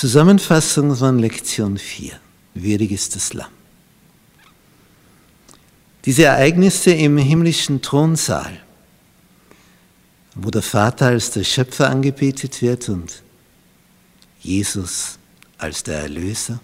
Zusammenfassung 0.00 0.96
von 0.96 1.18
Lektion 1.18 1.76
4. 1.76 2.18
Würdig 2.54 2.90
ist 2.90 3.16
das 3.16 3.34
Lamm. 3.34 3.50
Diese 6.06 6.24
Ereignisse 6.24 6.92
im 6.92 7.18
himmlischen 7.18 7.82
Thronsaal, 7.82 8.62
wo 10.34 10.50
der 10.50 10.62
Vater 10.62 11.08
als 11.08 11.32
der 11.32 11.44
Schöpfer 11.44 11.90
angebetet 11.90 12.62
wird 12.62 12.88
und 12.88 13.22
Jesus 14.40 15.18
als 15.58 15.82
der 15.82 15.98
Erlöser, 15.98 16.60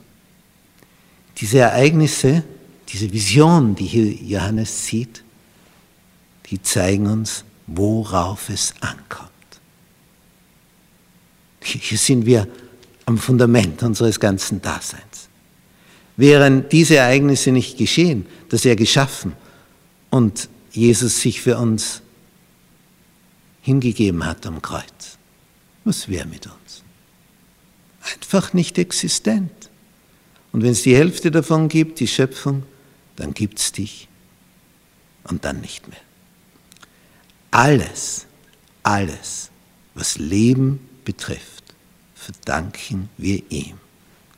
diese 1.36 1.58
Ereignisse, 1.58 2.42
diese 2.88 3.12
Vision, 3.12 3.74
die 3.74 3.84
hier 3.84 4.14
Johannes 4.14 4.86
sieht, 4.86 5.22
die 6.46 6.62
zeigen 6.62 7.06
uns, 7.06 7.44
worauf 7.66 8.48
es 8.48 8.72
ankommt. 8.80 9.30
Hier 11.60 11.98
sind 11.98 12.24
wir 12.24 12.48
am 13.06 13.18
Fundament 13.18 13.82
unseres 13.82 14.20
ganzen 14.20 14.60
Daseins. 14.60 15.28
Wären 16.16 16.68
diese 16.68 16.96
Ereignisse 16.96 17.52
nicht 17.52 17.78
geschehen, 17.78 18.26
dass 18.48 18.64
er 18.64 18.76
geschaffen 18.76 19.32
und 20.10 20.48
Jesus 20.72 21.20
sich 21.20 21.40
für 21.40 21.56
uns 21.56 22.02
hingegeben 23.62 24.24
hat 24.24 24.46
am 24.46 24.62
Kreuz, 24.62 25.18
was 25.84 26.08
wäre 26.08 26.26
mit 26.26 26.46
uns? 26.46 26.82
Einfach 28.14 28.52
nicht 28.52 28.78
existent. 28.78 29.70
Und 30.52 30.62
wenn 30.62 30.70
es 30.70 30.82
die 30.82 30.96
Hälfte 30.96 31.30
davon 31.30 31.68
gibt, 31.68 32.00
die 32.00 32.06
Schöpfung, 32.06 32.62
dann 33.16 33.34
gibt 33.34 33.58
es 33.58 33.72
dich 33.72 34.08
und 35.24 35.44
dann 35.44 35.60
nicht 35.60 35.88
mehr. 35.88 36.00
Alles, 37.50 38.26
alles, 38.82 39.50
was 39.94 40.18
Leben 40.18 40.80
betrifft, 41.04 41.65
verdanken 42.26 43.08
wir 43.16 43.40
ihm. 43.50 43.78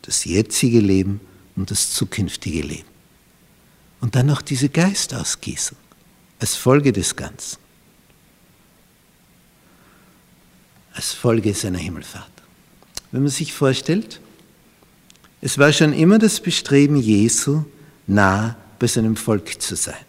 Das 0.03 0.25
jetzige 0.25 0.81
Leben 0.81 1.21
und 1.57 1.71
das 1.71 1.93
zukünftige 1.93 2.61
Leben. 2.61 2.89
Und 4.01 4.15
dann 4.15 4.27
noch 4.27 4.43
diese 4.43 4.69
Geistausgießung 4.69 5.77
als 6.39 6.55
Folge 6.55 6.93
des 6.93 7.17
Ganzen. 7.17 7.59
Als 10.93 11.13
Folge 11.13 11.55
seiner 11.55 11.79
Himmelfahrt. 11.79 12.31
Wenn 13.11 13.23
man 13.23 13.31
sich 13.31 13.53
vorstellt, 13.53 14.21
es 15.41 15.57
war 15.57 15.73
schon 15.73 15.93
immer 15.93 16.19
das 16.19 16.41
Bestreben 16.41 16.97
Jesu, 16.97 17.65
nah 18.07 18.57
bei 18.79 18.87
seinem 18.87 19.17
Volk 19.17 19.61
zu 19.63 19.77
sein. 19.77 20.05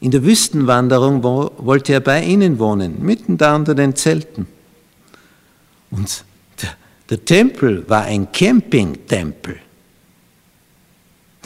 In 0.00 0.12
der 0.12 0.24
Wüstenwanderung 0.24 1.22
wollte 1.22 1.92
er 1.92 2.00
bei 2.00 2.22
ihnen 2.24 2.58
wohnen, 2.58 3.02
mitten 3.04 3.36
da 3.36 3.54
unter 3.54 3.74
den 3.74 3.94
Zelten. 3.96 4.46
Und 5.90 6.24
der, 6.62 6.70
der 7.10 7.24
Tempel 7.24 7.88
war 7.88 8.04
ein 8.04 8.30
Campingtempel, 8.32 9.58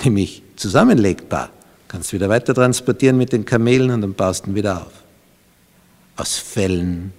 nämlich 0.04 0.42
zusammenlegbar. 0.56 1.50
Kannst 1.88 2.12
wieder 2.12 2.28
weiter 2.28 2.54
transportieren 2.54 3.18
mit 3.18 3.32
den 3.32 3.44
Kamelen 3.44 3.90
und 3.90 4.00
dann 4.00 4.14
baust 4.14 4.46
ihn 4.46 4.54
wieder 4.54 4.86
auf. 4.86 4.92
Aus 6.16 6.38
Fellen, 6.38 7.12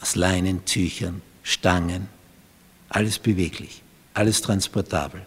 aus 0.00 0.16
Leinentüchern, 0.16 1.22
Stangen, 1.42 2.08
alles 2.88 3.18
beweglich, 3.18 3.82
alles 4.14 4.42
transportabel. 4.42 5.22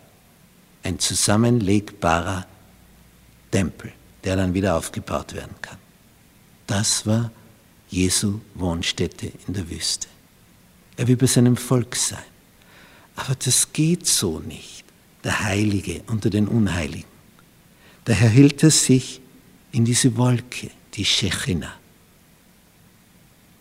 Ein 0.83 0.99
zusammenlegbarer 0.99 2.45
Tempel, 3.51 3.91
der 4.23 4.35
dann 4.35 4.53
wieder 4.53 4.75
aufgebaut 4.75 5.33
werden 5.33 5.55
kann. 5.61 5.77
Das 6.67 7.05
war 7.05 7.31
Jesu 7.89 8.39
Wohnstätte 8.53 9.31
in 9.47 9.53
der 9.53 9.69
Wüste. 9.69 10.07
Er 10.99 11.07
will 11.07 11.15
bei 11.15 11.27
seinem 11.27 11.55
Volk 11.55 11.95
sein. 11.95 12.19
Aber 13.15 13.33
das 13.33 13.71
geht 13.71 14.05
so 14.05 14.39
nicht, 14.39 14.83
der 15.23 15.45
Heilige 15.45 16.01
unter 16.07 16.29
den 16.29 16.45
Unheiligen. 16.45 17.07
Daher 18.03 18.27
hielt 18.27 18.61
er 18.63 18.69
sich 18.69 19.21
in 19.71 19.85
diese 19.85 20.17
Wolke, 20.17 20.71
die 20.95 21.05
Shechina. 21.05 21.71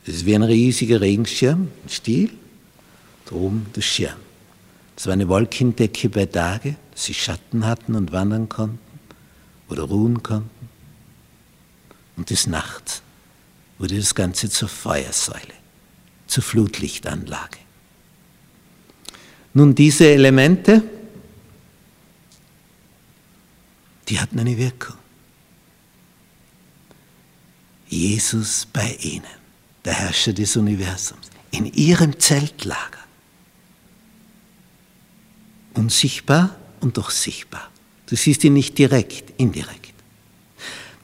Das 0.05 0.17
ist 0.17 0.27
wie 0.27 0.35
ein 0.35 0.43
riesiger 0.43 1.01
Regenschirm, 1.01 1.69
ein 1.85 1.89
Stiel, 1.89 2.31
da 3.27 3.37
oben 3.37 3.67
der 3.77 3.83
Schirm. 3.83 4.19
Das 4.97 5.07
war 5.07 5.13
eine 5.13 5.29
Wolkendecke 5.29 6.09
bei 6.09 6.27
Tage, 6.27 6.75
dass 6.91 7.05
sie 7.05 7.15
Schatten 7.15 7.65
hatten 7.65 7.95
und 7.95 8.11
wandern 8.11 8.49
konnten 8.49 8.81
oder 9.69 9.85
ruhen 9.85 10.25
konnten. 10.25 10.69
Und 12.17 12.31
des 12.31 12.49
Nachts 12.49 13.01
wurde 13.79 13.97
das 13.97 14.17
Ganze 14.17 14.51
zur 14.51 14.69
Feuersäule 14.69 15.68
zur 16.29 16.43
Flutlichtanlage. 16.43 17.59
Nun, 19.55 19.75
diese 19.75 20.09
Elemente, 20.09 20.83
die 24.09 24.21
hatten 24.21 24.39
eine 24.39 24.57
Wirkung. 24.57 24.97
Jesus 27.89 28.67
bei 28.73 28.97
ihnen, 29.01 29.25
der 29.85 29.95
Herrscher 29.95 30.33
des 30.33 30.57
Universums, 30.57 31.31
in 31.51 31.67
ihrem 31.73 32.19
Zeltlager. 32.19 32.99
Unsichtbar 35.75 36.57
und 36.81 36.99
doch 36.99 37.11
sichtbar. 37.11 37.71
Du 38.07 38.17
siehst 38.17 38.45
ihn 38.45 38.53
nicht 38.53 38.77
direkt, 38.79 39.33
indirekt. 39.39 39.95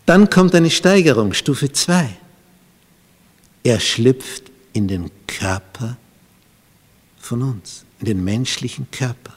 Dann 0.06 0.28
kommt 0.28 0.54
eine 0.54 0.70
Steigerung, 0.70 1.32
Stufe 1.32 1.72
2. 1.72 2.08
Er 3.62 3.80
schlüpft 3.80 4.43
in 4.74 4.86
den 4.86 5.10
Körper 5.26 5.96
von 7.18 7.42
uns, 7.42 7.86
in 8.00 8.06
den 8.06 8.22
menschlichen 8.22 8.86
Körper. 8.90 9.32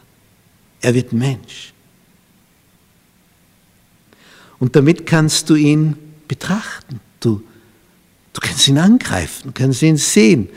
Er 0.82 0.94
wird 0.94 1.14
Mensch. 1.14 1.74
Und 4.60 4.76
damit 4.76 5.06
kannst 5.06 5.50
du 5.50 5.56
ihn 5.56 5.96
betrachten. 6.28 7.00
Du, 7.20 7.42
du 8.34 8.42
kannst 8.42 8.68
ihn 8.68 8.78
angreifen, 8.78 9.48
du 9.48 9.52
kannst 9.54 9.82
ihn 9.82 9.98
sehen, 9.98 10.50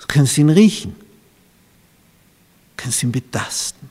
du 0.00 0.06
kannst 0.08 0.36
ihn 0.38 0.50
riechen, 0.50 0.92
du 0.92 2.74
kannst 2.76 3.02
ihn 3.02 3.12
betasten. 3.12 3.88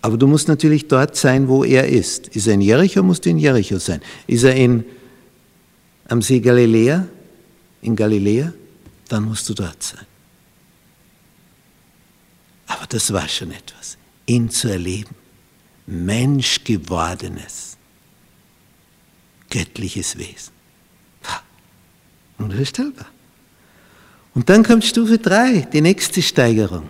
Aber 0.00 0.16
du 0.16 0.26
musst 0.26 0.48
natürlich 0.48 0.88
dort 0.88 1.16
sein, 1.16 1.48
wo 1.48 1.64
er 1.64 1.88
ist. 1.88 2.28
Ist 2.28 2.46
er 2.46 2.54
in 2.54 2.60
Jericho, 2.60 3.02
musst 3.02 3.26
du 3.26 3.30
in 3.30 3.38
Jericho 3.38 3.78
sein. 3.78 4.00
Ist 4.26 4.44
er 4.44 4.54
in, 4.54 4.84
am 6.08 6.22
See 6.22 6.40
Galiläa, 6.40 7.06
in 7.82 7.96
Galiläa, 7.96 8.52
dann 9.08 9.24
musst 9.24 9.48
du 9.48 9.54
dort 9.54 9.82
sein. 9.82 10.06
Aber 12.66 12.86
das 12.86 13.12
war 13.12 13.28
schon 13.28 13.50
etwas, 13.50 13.96
ihn 14.26 14.50
zu 14.50 14.68
erleben. 14.68 15.14
Menschgewordenes, 15.86 17.76
göttliches 19.48 20.18
Wesen. 20.18 20.52
Unvorstellbar. 22.36 23.06
Und 24.34 24.48
dann 24.48 24.62
kommt 24.62 24.84
Stufe 24.84 25.18
3, 25.18 25.68
die 25.72 25.80
nächste 25.80 26.22
Steigerung. 26.22 26.88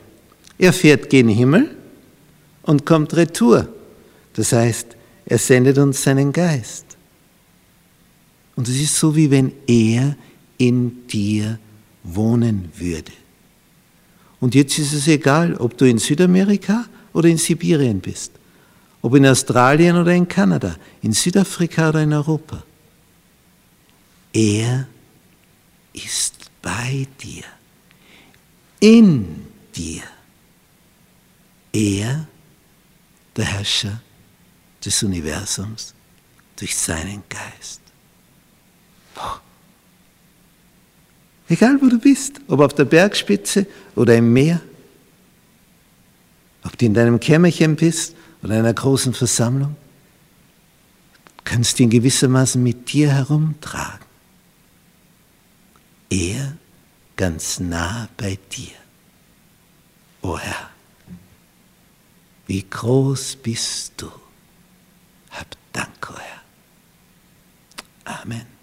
Er 0.58 0.72
fährt 0.72 1.08
gen 1.08 1.28
Himmel 1.28 1.74
und 2.62 2.84
kommt 2.84 3.14
retour. 3.14 3.68
Das 4.34 4.52
heißt, 4.52 4.88
er 5.24 5.38
sendet 5.38 5.78
uns 5.78 6.02
seinen 6.02 6.32
Geist. 6.32 6.84
Und 8.56 8.68
es 8.68 8.80
ist 8.80 8.96
so, 8.96 9.14
wie 9.14 9.30
wenn 9.30 9.52
er 9.66 10.16
in 10.58 11.06
dir 11.06 11.58
wohnen 12.14 12.72
würde. 12.76 13.12
Und 14.40 14.54
jetzt 14.54 14.78
ist 14.78 14.92
es 14.92 15.08
egal, 15.08 15.54
ob 15.56 15.76
du 15.76 15.84
in 15.84 15.98
Südamerika 15.98 16.86
oder 17.12 17.28
in 17.28 17.38
Sibirien 17.38 18.00
bist, 18.00 18.32
ob 19.02 19.14
in 19.14 19.26
Australien 19.26 19.96
oder 19.96 20.12
in 20.12 20.28
Kanada, 20.28 20.76
in 21.02 21.12
Südafrika 21.12 21.88
oder 21.90 22.02
in 22.02 22.12
Europa. 22.12 22.62
Er 24.32 24.86
ist 25.92 26.50
bei 26.62 27.06
dir, 27.20 27.44
in 28.80 29.46
dir. 29.74 30.02
Er, 31.72 32.26
der 33.36 33.44
Herrscher 33.44 34.00
des 34.84 35.02
Universums, 35.02 35.94
durch 36.56 36.76
seinen 36.76 37.22
Geist. 37.28 37.80
Boah. 39.14 39.40
Egal 41.48 41.80
wo 41.80 41.86
du 41.86 41.98
bist, 41.98 42.40
ob 42.48 42.60
auf 42.60 42.74
der 42.74 42.84
Bergspitze 42.84 43.66
oder 43.94 44.16
im 44.16 44.32
Meer, 44.32 44.60
ob 46.62 46.76
du 46.76 46.84
in 46.84 46.94
deinem 46.94 47.18
Kämmerchen 47.18 47.76
bist 47.76 48.14
oder 48.42 48.54
in 48.54 48.60
einer 48.60 48.74
großen 48.74 49.14
Versammlung, 49.14 49.74
kannst 51.44 51.78
du 51.78 51.84
ihn 51.84 51.90
gewissermaßen 51.90 52.62
mit 52.62 52.92
dir 52.92 53.10
herumtragen. 53.10 54.06
Er 56.10 56.56
ganz 57.16 57.60
nah 57.60 58.08
bei 58.16 58.38
dir. 58.52 58.72
O 60.20 60.32
oh 60.32 60.38
Herr, 60.38 60.70
wie 62.46 62.64
groß 62.68 63.36
bist 63.36 63.94
du. 63.96 64.10
Hab 65.30 65.56
Dank, 65.72 66.10
o 66.10 66.14
oh 66.14 66.18
Herr. 66.18 68.22
Amen. 68.22 68.57